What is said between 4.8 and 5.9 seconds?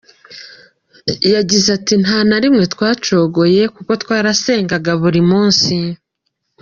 buri munsi.